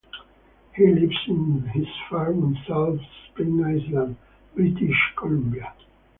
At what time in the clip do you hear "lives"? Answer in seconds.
0.87-1.25